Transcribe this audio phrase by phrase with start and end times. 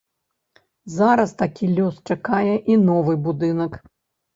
[0.93, 3.83] Зараз такі лёс чакае і новы будынак.